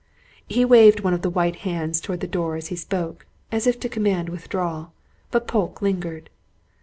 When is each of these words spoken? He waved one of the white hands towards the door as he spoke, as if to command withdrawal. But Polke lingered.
He 0.47 0.65
waved 0.65 1.01
one 1.01 1.13
of 1.13 1.21
the 1.21 1.29
white 1.29 1.57
hands 1.57 2.01
towards 2.01 2.21
the 2.21 2.27
door 2.27 2.55
as 2.55 2.69
he 2.69 2.75
spoke, 2.75 3.27
as 3.51 3.67
if 3.67 3.79
to 3.81 3.87
command 3.87 4.29
withdrawal. 4.29 4.93
But 5.29 5.45
Polke 5.47 5.79
lingered. 5.79 6.31